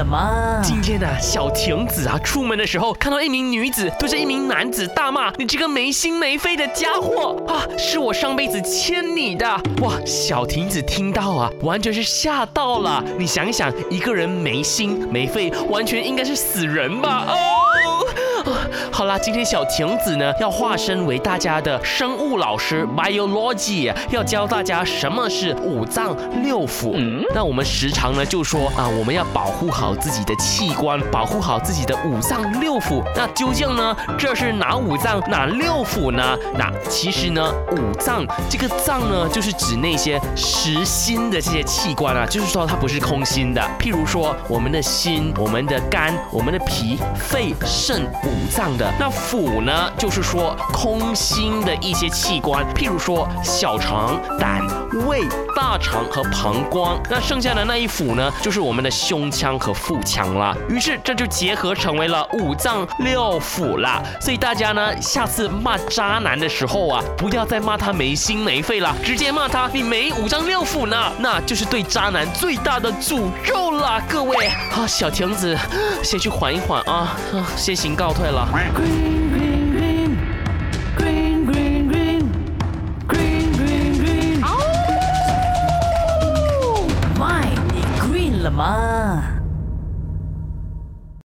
[0.00, 0.62] 了吗？
[0.64, 9.46] 今天呢，小亭子啊，出门的时候看到一名女子对着一名男子大骂：“你这个没心没肺的家伙啊，是我上辈子欠你的！”
[9.82, 13.04] 哇，小亭子听到啊，完全是吓到了。
[13.18, 17.26] 你想一想，一个人没心没肺，完全应该是死人吧？
[17.28, 17.34] 哦，
[19.10, 27.26] 啦，今天小晴子呢，要化身为大家的生物老师 biology，要教大家什么是五脏六腑。
[27.34, 33.02] 那我们时常呢就说啊，我们要保护好自己的器官，保护好自己的五脏六腑。
[33.16, 36.38] 那究竟呢，这是哪五脏哪六腑呢？
[36.56, 43.60] 那其实呢，五脏这个脏呢，就是指那些实心的这些器官啊，就是说它不是空心的。
[43.76, 48.88] 譬如说我们的心、我们的肝、我们的脾、肺、肾五脏的。
[49.00, 54.60] 那腑呢，就是说空心的一些器官，譬如说小肠、胆、
[55.06, 55.22] 胃、
[55.56, 57.00] 大肠和膀胱。
[57.08, 60.54] 那剩下的那一腑呢，就是我们的胸腔和腹腔啦。
[60.68, 64.02] 于是这就结合成为了五脏六腑啦。
[64.20, 73.98] 所以大家呢，下次骂渣男的时候啊，不要再骂他没心没肺了，直接骂他你没五脏六腑呢，那就是对渣男最大的诅咒了。
[74.06, 75.56] 各位，啊，小亭子，
[76.04, 78.46] 先去缓一缓啊，啊，先行告退了。
[88.10, 89.40] green là mà